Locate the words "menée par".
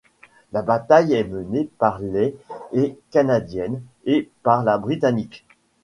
1.25-1.99